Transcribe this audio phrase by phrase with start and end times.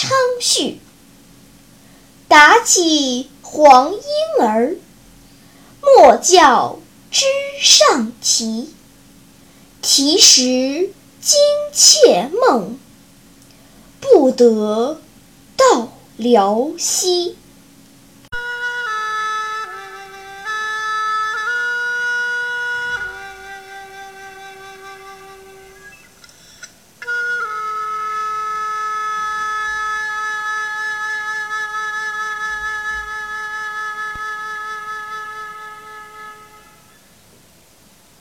[0.00, 0.10] 昌
[0.40, 0.78] 绪，
[2.28, 4.00] 打起黄莺
[4.46, 4.76] 儿，
[5.80, 6.78] 莫教
[7.10, 7.26] 枝
[7.60, 8.72] 上啼。
[9.82, 11.36] 啼时惊
[11.72, 12.78] 妾梦，
[13.98, 15.00] 不得
[15.56, 17.36] 到辽西。